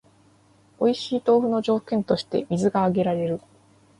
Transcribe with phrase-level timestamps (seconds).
[0.79, 3.39] おいしい豆腐の条件として水が挙げられる